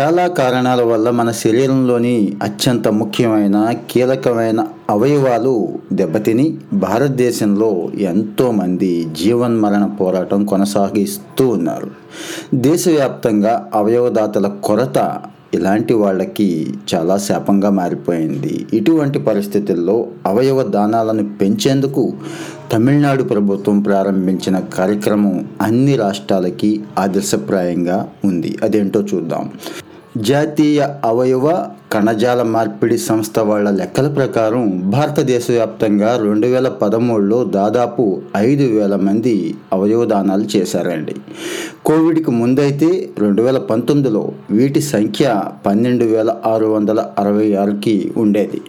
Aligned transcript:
చాలా 0.00 0.26
కారణాల 0.26 0.82
వల్ల 0.82 1.10
మన 1.10 1.30
శరీరంలోని 1.30 2.32
అత్యంత 2.42 2.88
ముఖ్యమైన 2.88 3.74
కీలకమైన 3.90 4.66
అవయవాలు 4.90 5.68
దెబ్బతిని 5.92 6.56
భారతదేశంలో 6.72 7.88
ఎంతోమంది 8.00 9.06
జీవన్మరణ 9.22 9.86
పోరాటం 9.86 10.44
కొనసాగిస్తూ 10.44 11.48
ఉన్నారు. 11.48 11.90
దేశవ్యాప్తంగా 12.54 13.70
అవయవదాతల 13.74 14.46
కొరత 14.64 14.98
ఇలాంటి 15.54 15.94
వాళ్ళకి 15.94 16.74
చాలా 16.94 17.16
శాపంగా 17.16 17.70
మారిపోయింది. 17.70 18.66
ఇటువంటి 18.72 19.18
పరిస్థితుల్లో 19.18 20.06
అవయవ 20.26 20.62
దానాలను 20.62 21.34
పెంచేందుకు 21.40 22.12
తమిళనాడు 22.72 23.22
ప్రభుత్వం 23.22 23.80
ప్రారంభించిన 23.80 24.58
కార్యక్రమం 24.58 25.48
అన్ని 25.60 25.96
రాష్ట్రాలకి 25.96 26.80
ఆదర్శప్రాయంగా 26.98 28.08
ఉంది. 28.24 28.56
అదేంటో 28.62 29.00
చూద్దాం. 29.14 29.50
జాతీయ 30.16 30.88
అవయవ 31.04 31.68
కణజాల 31.92 32.42
మార్పిడి 32.42 32.98
సంస్థ 32.98 33.38
వాళ్ళ 33.38 33.70
లెక్కల 33.70 34.08
ప్రకారం 34.08 34.82
భారతదేశ 34.84 35.50
వ్యాప్తంగా 35.50 36.16
రెండు 36.16 36.46
వేల 36.46 36.68
పదమూడులో 36.68 37.44
దాదాపు 37.44 38.22
ఐదు 38.36 38.64
వేల 38.64 38.96
మంది 38.96 39.54
అవయవదానాలు 39.72 40.56
చేశారండి. 40.56 41.14
కోవిడ్కి 41.86 42.30
ముందైతే 42.30 43.08
రెండు 43.18 43.42
వేల 43.42 43.58
పంతొమ్మిదిలో 43.58 44.32
వీటి 44.50 44.80
సంఖ్య 44.80 45.42
పన్నెండు 45.66 46.04
వేల 46.04 46.36
ఆరు 46.46 46.66
వందల 46.66 47.06
అరవై 47.18 47.54
ఆరుకి 47.54 48.12
ఉండేది. 48.16 48.62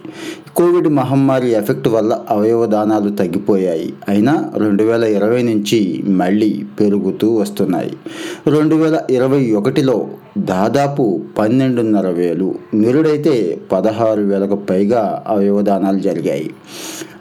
కోవిడ్ 0.58 0.88
మహమ్మారి 0.88 1.48
ఎఫెక్ట్ 1.52 1.88
వల్ల 1.88 2.12
అవయవదానాలు 2.30 3.10
తగ్గిపోయాయి. 3.10 3.92
అయినా 4.08 4.52
రెండు 4.56 4.84
వేల 4.84 5.04
ఇరవై 5.04 5.42
నుంచి 5.42 5.78
మళ్ళీ 6.06 6.64
పెరుగుతూ 6.80 7.28
వస్తున్నాయి. 7.34 7.92
రెండు 8.46 8.74
వేల 8.74 8.98
ఇరవై 9.10 9.40
ఒకటిలో 9.50 10.08
దాదాపు 10.38 11.04
పన్నెండున్నర 11.38 12.08
వేలు 12.10 12.54
నిరుడైతే 12.74 13.60
పదహారు 13.72 14.20
వేలకు 14.20 14.54
పైగా 14.54 15.22
అవయవదానాలు 15.26 15.98
జరిగాయి. 15.98 16.50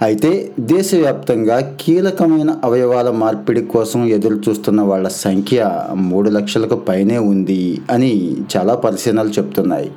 అయితే 0.02 0.32
దేశవ్యాప్తంగా 0.60 1.78
కీలకమైన 1.82 2.58
అవయవాల 2.64 3.10
మార్పిడి 3.10 3.62
కోసం 3.62 4.06
ఎదురు 4.08 4.42
చూస్తున్న 4.50 4.82
వాళ్ళ 4.82 5.08
సంఖ్య 5.08 5.72
మూడు 5.96 6.30
లక్షలకు 6.30 6.76
పైనే 6.76 7.18
ఉంది 7.18 7.82
అని 7.92 8.36
చాలా 8.56 8.76
పరిశీలనలు 8.76 9.30
చెప్తున్నాయి. 9.30 9.92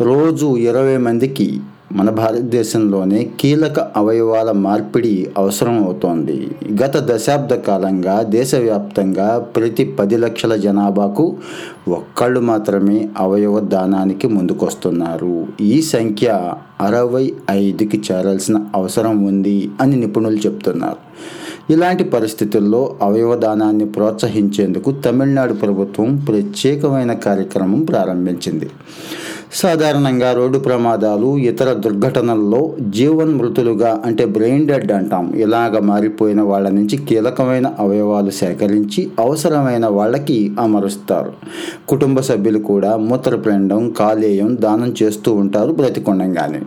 రోజు 0.00 0.56
ఇరవై 0.56 0.96
మందికి 0.96 1.60
మన 1.94 2.10
భారతదేశంలోనే 2.10 3.30
కీలక 3.40 3.80
అవయవాల 3.96 4.52
మార్పిడి 4.52 5.26
అవసరం 5.38 5.84
అవుతోంది 5.84 6.50
గత 6.82 6.96
దశాబ్ద 6.96 7.54
కాలంగా 7.54 8.22
దేశవ్యాప్తంగా 8.22 9.38
ప్రతి 9.38 9.84
పది 9.84 10.16
లక్షల 10.16 10.56
జనాభాకు 10.56 11.36
ఒక్కళ్ళు 11.88 12.40
మాత్రమే 12.40 13.08
అవయవ 13.18 13.60
దానానికి 13.60 14.28
ముందుకొస్తున్నారు. 14.28 15.46
ఈ 15.60 15.82
సంఖ్య 15.82 16.54
అరవై 16.80 17.32
ఐదుకి 17.50 18.02
చేరాల్సిన 18.12 18.66
అవసరం 18.74 19.24
ఉంది 19.24 19.70
అని 19.80 19.96
నిపుణులు 19.96 20.36
చెప్తున్నారు. 20.36 20.96
ఇలాంటి 21.70 22.04
పరిస్థితుల్లో 22.04 22.96
అవయవదానాన్ని 23.02 23.86
ప్రోత్సహించేందుకు 23.86 24.90
తమిళనాడు 24.90 25.54
ప్రభుత్వం 25.54 26.16
ప్రత్యేకమైన 26.16 27.12
కార్యక్రమం 27.12 27.84
ప్రారంభించింది. 27.84 28.68
సాధారణంగా 29.52 30.32
రోడ్డు 30.32 30.58
ప్రమాదాలు 30.58 31.38
ఇతర 31.38 31.72
దుర్ఘటనల్లో 31.72 32.74
జీవన్ 32.80 33.34
మృతులుగా 33.34 34.02
అంటే 34.06 34.24
బ్రెయిన్ 34.24 34.68
డెడ్ 34.68 34.92
అంటాం. 34.92 35.34
ఇలాగ 35.36 35.78
మారిపోయిన 35.78 36.40
వాళ్ళ 36.40 36.68
నుంచి 36.68 36.96
కీలకమైన 36.96 37.74
అవయవాలు 37.78 38.30
సేకరించి 38.30 39.10
అవసరమైన 39.18 39.86
వాళ్ళకి 39.86 40.52
అమరుస్తారు. 40.60 41.32
కుటుంబ 41.88 42.20
సభ్యులు 42.20 42.58
కూడా 42.58 42.96
మూత్రపిండం 42.96 43.90
కాలేయం 43.90 44.56
దానం 44.60 44.94
చేస్తూ 45.02 45.32
ఉంటారు 45.32 45.72
బ్రతికొండంగానే. 45.72 46.62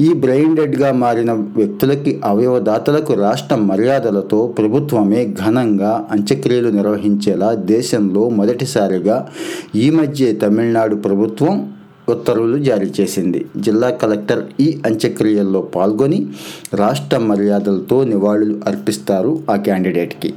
ఈ 0.00 0.12
బ్రెయిన్ 0.12 0.56
డెడ్గా 0.56 0.92
మారిన 0.92 1.32
వ్యక్తులకి 1.32 2.20
అవయవదాతలకు 2.24 3.12
రాష్ట్ర 3.14 3.56
మర్యాదలతో 3.56 4.46
ప్రభుత్వమే 4.46 5.34
ఘనంగా 5.46 6.06
అంత్యక్రియలు 6.10 6.68
నిర్వహించేలా 6.68 7.52
దేశంలో 7.52 8.28
మొదటిసారిగా 8.28 9.28
ఈ 9.74 9.90
మధ్య 9.90 10.32
తమిళనాడు 10.32 10.94
ప్రభుత్వం 10.94 11.72
ఉత్తర్వులు 12.08 12.58
జారీ 12.58 12.92
చేసింది. 13.00 13.46
జిల్లా 13.56 13.90
కలెక్టర్ 13.90 14.44
ఈ 14.60 14.78
అంత్యక్రియల్లో 14.86 15.60
పాల్గొని 15.60 16.26
రాష్ట్ర 16.74 17.18
మర్యాదలతో 17.18 18.04
నివాళులు 18.04 18.60
అర్పిస్తారు 18.66 19.42
ఆ 19.50 19.56
క్యాండిడేట్కి. 19.56 20.34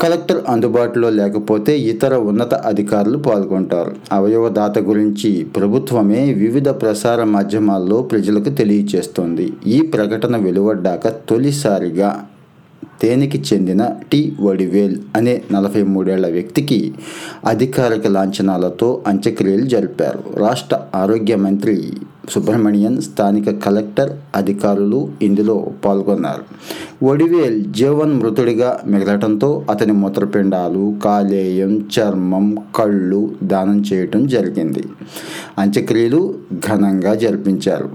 కలెక్టర్ 0.00 0.42
అందుబాటులో 0.48 1.10
లేకపోతే 1.10 1.78
ఇతర 1.78 2.16
ఉన్నత 2.16 2.54
అధికారులు 2.54 3.18
పాల్గొంటారు. 3.18 3.92
అవయవదాత 4.12 4.78
గురించి 4.78 5.46
ప్రభుత్వమే 5.56 6.32
వివిధ 6.32 6.68
ప్రసార 6.68 7.24
మాధ్యమాల్లో 7.24 8.02
ప్రజలకు 8.02 8.50
తెలియచేస్తోంది. 8.50 9.52
ఈ 9.66 9.80
ప్రకటన 9.80 10.36
వెలువడ్డాక 10.36 11.08
తొలిసారిగా 11.08 12.26
తేనెకి 13.02 13.42
చెందిన 13.52 13.90
టి 14.12 14.36
వడివేల్ 14.40 14.96
అనే 15.16 15.42
నలభై 15.52 15.82
మూడేళ్ళ 15.82 16.28
వ్యక్తికి 16.30 16.94
అధికారిక 17.44 18.06
లాంఛనాలతో 18.06 19.02
అంత్యక్రియలు 19.06 19.64
జరిపారు. 19.64 20.22
రాష్ట్ర 20.36 20.78
ఆరోగ్య 20.94 21.36
మంత్రి 21.36 21.92
సుబ్రహ్మణ్యన్ 22.30 23.02
స్థానిక 23.02 23.50
కలెక్టర్ 23.64 24.10
అధికారులు 24.36 25.12
ఇందులో 25.22 25.70
పాల్గొన్నారు. 25.84 26.44
వడివేల్ 27.04 27.64
జీవన్ 27.64 28.12
మృతుడిగా 28.12 28.80
మిగలటంతో 28.86 29.66
అతని 29.70 29.92
మూత్రపిండాలు 29.92 30.96
కాలేయం 31.04 31.86
చర్మం 31.94 32.56
కళ్ళు 32.76 33.34
దానం 33.42 33.84
చేయటం 33.92 34.26
జరిగింది. 34.26 34.84
అంత్యక్రియలు 35.58 36.34
ఘనంగా 36.70 37.14
జరిపించారు. 37.14 37.90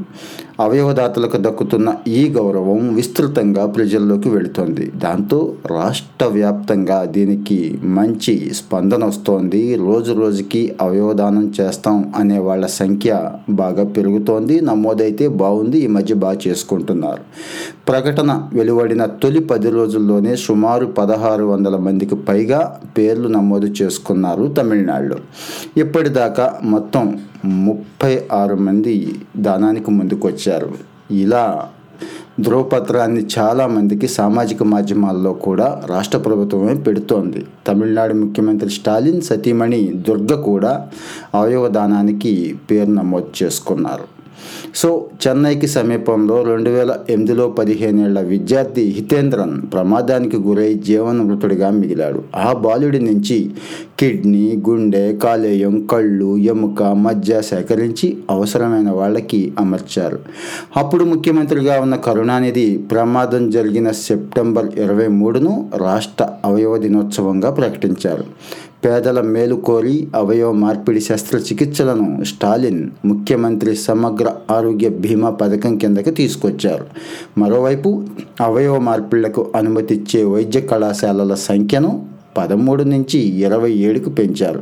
అవయవదాతలకు 0.60 1.38
దక్కుతున్న 1.38 1.96
ఈ 2.08 2.30
గౌరవం 2.30 2.94
విస్తృతంగా 2.94 3.66
ప్రజల్లోకి 3.66 4.30
వెళుతోంది. 4.30 4.92
దాంతో 4.96 5.54
రాష్ట్ర 5.66 6.26
వ్యాప్తంగా 6.26 7.06
దీనికి 7.06 7.80
మంచి 7.84 8.54
స్పందన 8.54 9.06
వస్తోంది. 9.06 9.76
రోజు 9.76 10.14
రోజుకి 10.14 10.76
అవయవదానం 10.82 11.54
చేస్తాం 11.62 12.14
అనే 12.16 12.40
వాళ్ళ 12.40 12.66
సంఖ్య 12.66 13.32
బాగా 13.50 13.84
పెరుగుతోంది. 13.84 14.62
నమోదైతే 14.62 15.28
బాగుంది. 15.28 15.78
ఈ 15.78 15.88
మధ్య 15.88 16.16
బాగా 16.16 16.38
చేసుకుంటున్నారు. 16.48 17.22
ప్రకటన 17.90 18.50
వెలువడిన 18.54 19.06
తొలి 19.06 19.40
పది 19.40 19.70
రోజుల్లోనే 19.70 20.36
సుమారు 20.36 20.86
పదహారు 20.86 21.44
వందల 21.44 21.78
మందికి 21.78 22.16
పైగా 22.16 22.80
పేర్లు 22.98 23.28
నమోదు 23.28 23.66
చేసుకున్నారు 23.66 24.48
తమిళనాడులో. 24.48 25.18
ఇప్పటిదాకా 25.78 26.60
మొత్తం 26.64 27.20
ముప్పై 27.48 28.22
ఆరు 28.32 28.56
మంది 28.56 29.16
దానానికి 29.38 29.92
ముందుకొచ్చారు. 29.92 30.74
ఇలా 31.12 31.70
ధ్రువపత్రాన్ని 32.40 33.26
చాలామందికి 33.40 34.08
సామాజిక 34.08 34.64
మాధ్యమాల్లో 34.64 35.34
కూడా 35.34 35.84
రాష్ట్ర 35.86 36.18
ప్రభుత్వమే 36.18 36.76
పెడుతోంది. 36.76 37.46
తమిళనాడు 37.68 38.14
ముఖ్యమంత్రి 38.14 38.70
స్టాలిన్ 38.70 39.22
సతీమణి 39.22 39.94
దుర్గ 40.08 40.42
కూడా 40.42 40.88
అవయవదానానికి 41.36 42.60
పేరు 42.72 42.92
నమోదు 42.92 43.44
చేసుకున్నారు. 43.44 44.17
సో 44.76 45.06
చెన్నైకి 45.28 45.68
సమీపంలో 45.68 46.44
రెండు 46.44 46.70
వేల 46.70 46.96
ఎనిమిదిలో 47.10 47.50
పదిహేనేళ్ళ 47.50 48.20
విద్యార్థి 48.20 48.82
హితేంద్రన్ 48.82 49.62
ప్రమాదానికి 49.74 50.38
గురై 50.38 50.74
జీవన 50.74 51.22
మృతుడిగా 51.22 51.70
మిగిలాడు. 51.70 52.24
ఆ 52.36 52.54
బాలుడి 52.54 53.00
నుంచి 53.00 53.52
కిడ్నీ 54.00 54.64
గుండె 54.70 55.16
కాలేయం 55.16 55.86
కళ్ళు 55.86 56.38
ఎముక 56.38 56.84
మధ్య 56.84 57.42
సేకరించి 57.42 58.18
అవసరమైన 58.30 58.90
వాళ్ళకి 58.90 59.54
అమర్చారు. 59.60 60.20
అప్పుడు 60.78 61.04
ముఖ్యమంత్రిగా 61.04 61.82
ఉన్న 61.82 61.96
కరుణానిధి 61.96 62.78
ప్రమాదం 62.92 63.50
జరిగిన 63.50 63.92
సెప్టెంబర్ 63.92 64.80
ఇరవై 64.80 65.08
మూడును 65.08 65.72
రాష్ట్ర 65.78 66.28
అవయవ 66.46 66.78
దినోత్సవంగా 66.78 67.50
ప్రకటించారు. 67.50 68.26
పేదల 68.88 69.22
మేలు 69.22 69.56
కోరి 69.56 70.08
అవయవ 70.16 70.52
మార్పిడి 70.52 71.02
శస్త్రచికిత్సలను 71.02 72.24
స్టాలిన్ 72.24 72.90
ముఖ్యమంత్రి 73.06 73.76
సమగ్ర 73.76 74.36
ఆరోగ్య 74.52 74.90
బీమా 74.90 75.30
పథకం 75.30 75.78
కిందకి 75.78 76.12
తీసుకొచ్చారు. 76.12 76.86
మరోవైపు 77.40 78.04
అవయవ 78.42 78.80
మార్పిళ్ళకు 78.80 79.52
అనుమతిచ్చే 79.56 80.24
వైద్య 80.24 80.62
కళాశాలల 80.62 81.34
సంఖ్యను 81.34 82.06
పదమూడు 82.38 82.84
నుంచి 82.94 83.20
ఇరవై 83.46 83.72
ఏడుకు 83.88 84.10
పెంచారు. 84.10 84.62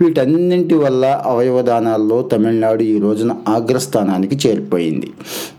వీటన్నింటి 0.00 0.74
వల్ల 0.74 1.04
అవయవదానాల్లో 1.26 2.18
తమిళనాడు 2.32 2.82
ఈ 2.82 2.96
రోజున 2.98 3.32
అగ్రస్థానానికి 3.48 4.36
చేరిపోయింది. 4.44 5.08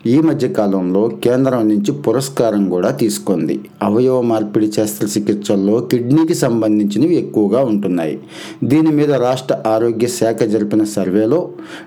ఈ 0.06 0.16
మధ్య 0.20 0.48
కాలంలో 0.60 1.04
కేంద్రం 1.24 1.62
నుంచి 1.70 1.92
పురస్కారం 2.06 2.64
కూడా 2.70 2.90
తీసుకుంది. 3.02 3.56
అవయవ 3.84 4.18
మార్పిడి 4.22 4.68
శస్త్రచికిత్సల్లో 4.78 5.76
కిడ్నీకి 5.92 6.36
సంబంధించినవి 6.36 7.16
ఎక్కువగా 7.16 7.62
ఉంటున్నాయి. 7.72 8.16
దీని 8.64 8.92
మీద 8.92 9.12
రాష్ట్ర 9.26 9.56
ఆరోగ్య 9.68 10.08
శాఖ 10.20 10.44
జరిపిన 10.54 10.84
సర్వేలో 10.96 11.40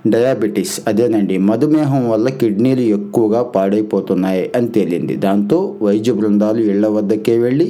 డయాబెటీస్ 0.06 0.76
అదేనండి 0.88 1.36
మధుమేహం 1.48 2.02
వల్ల 2.10 2.28
కిడ్నీలు 2.40 2.84
ఎక్కువగా 2.96 3.42
పాడైపోతున్నాయి 3.56 4.44
అని 4.56 4.68
తేలింది. 4.68 5.16
దాంతో 5.16 5.58
వైద్య 5.82 6.12
బృందాలు 6.12 6.60
ఇళ్ళ 6.72 6.86
వద్దకే 6.96 7.34
వెళ్ళి 7.38 7.68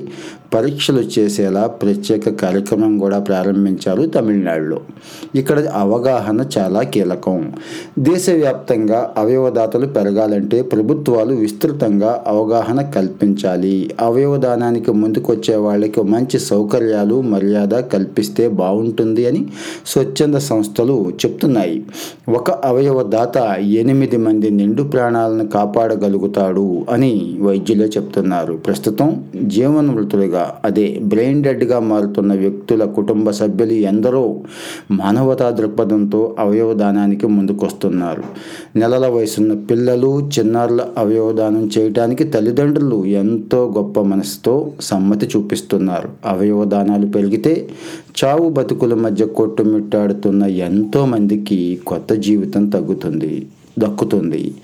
పరీక్షలు 0.55 1.01
చేసేలా 1.19 1.67
ప్రత్యేక 1.67 2.29
కార్యక్రమం 2.29 2.99
కూడా 2.99 3.19
ప్రారంభించారు 3.19 4.06
తమిళనాడులో. 4.06 4.81
ఇక్కడ 5.35 5.61
అవగాహన 5.61 6.47
చాలా 6.59 6.83
కీలకం. 6.83 7.53
దేశవ్యాప్తంగా 7.99 9.15
అవయవదాతలు 9.17 9.87
పెరగాలంటే 9.87 10.62
ప్రభుత్వాలు 10.62 11.35
విస్తృతంగా 11.35 12.25
అవగాహన 12.27 12.83
కల్పించాలి. 12.83 13.91
అవయవదానానికి 14.01 14.93
ముందుకొచ్చే 14.93 15.56
వాళ్ళకి 15.56 16.03
మంచి 16.03 16.39
సౌకర్యాలు 16.39 17.21
మర్యాద 17.21 17.69
కల్పిస్తే 17.69 18.49
బాగుంటుంది 18.49 19.27
అని 19.27 19.47
స్వచ్ఛంద 19.87 20.35
సంస్థలు 20.35 21.12
చెప్తున్నాయి. 21.27 21.85
ఒక 22.29 22.51
అవయవదాత 22.51 23.37
ఎనిమిది 23.59 24.17
మంది 24.17 24.51
నిండు 24.51 24.83
ప్రాణాలను 24.83 25.47
కాపాడగలుగుతాడు 25.47 26.87
అని 26.91 27.39
వైద్యులే 27.41 27.85
చెప్తున్నారు. 27.85 28.55
ప్రస్తుతం 28.55 29.25
జీవనమృతులుగా 29.43 30.44
అదే 30.64 30.99
బ్రెయిన్ 31.02 31.43
డెడ్గా 31.43 31.79
మారుతున్న 31.81 32.32
వ్యక్తుల 32.35 32.85
కుటుంబ 32.85 33.31
సభ్యులు 33.31 33.73
ఎందరో 33.73 34.23
మానవతా 34.91 35.50
దృక్పథంతో 35.50 36.37
అవయవదానానికి 36.38 37.26
ముందుకొస్తున్నారు. 37.26 38.25
నెలల 38.79 39.06
వయసున్న 39.08 39.55
పిల్లలు 39.70 40.29
చిన్నారుల 40.38 40.85
అవయవదానం 40.99 41.70
చేయడానికి 41.79 42.25
తల్లిదండ్రులు 42.25 43.05
ఎంతో 43.05 43.75
గొప్ప 43.76 44.00
మనసుతో 44.00 44.73
సమ్మతి 44.81 45.29
చూపిస్తున్నారు. 45.37 46.08
అవయవదానాలు 46.26 47.06
పెరిగితే 47.06 47.69
చావు 48.19 48.49
బతుకుల 48.49 48.94
మధ్య 48.94 49.25
కొట్టుమిట్టాడుతున్న 49.25 50.43
ఎంతోమందికి 50.43 51.81
కొత్త 51.87 52.12
జీవితం 52.12 52.69
తగ్గుతుంది 52.70 53.46
దక్కుతుంది. 53.79 54.55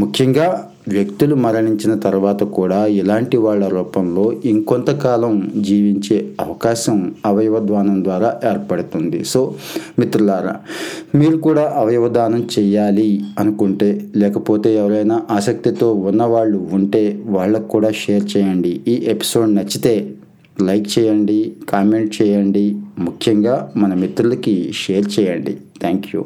ముఖ్యంగా 0.00 0.46
వ్యక్తులు 0.88 1.34
మరణించిన 1.34 1.94
తర్వాత 1.94 2.42
కూడా 2.42 2.86
ఇలాంటి 2.86 3.36
వాళ్ళ 3.36 3.68
రూపంలో 3.68 4.24
ఇంకొంతకాలం 4.44 5.34
జీవించే 5.56 6.18
అవకాశం 6.40 7.14
అవయవదానం 7.26 8.04
ద్వారా 8.04 8.30
ఏర్పడుతుంది. 8.50 9.24
సో 9.24 9.54
మిత్రులారా 9.98 10.56
మీరు 11.14 11.36
కూడా 11.36 11.74
అవయవదానం 11.76 12.48
చేయాలి 12.58 13.08
అనుకుంటే 13.38 13.90
లేకపోతే 14.16 14.74
ఎవరైనా 14.76 15.22
ఆసక్తితో 15.30 15.92
ఉన్నవాళ్ళు 15.92 16.68
ఉంటే 16.72 17.22
వాళ్ళకు 17.26 17.68
కూడా 17.68 17.90
షేర్ 17.90 18.26
చేయండి. 18.36 18.80
ఈ 18.88 18.96
ఎపిసోడ్ 19.08 19.54
నచ్చితే 19.54 20.14
లైక్ 20.62 20.86
చేయండి 20.98 21.52
కామెంట్ 21.68 22.22
చేయండి. 22.22 22.66
ముఖ్యంగా 22.98 23.72
మన 23.76 23.94
మిత్రులకి 23.94 24.72
షేర్ 24.72 25.08
చేయండి. 25.20 25.56
Thank 25.80 26.06
you. 26.14 26.24